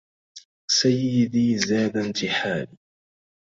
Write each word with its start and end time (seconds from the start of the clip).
سيدي 0.71 1.57
زاد 1.57 1.97
انتحالي 1.97 2.77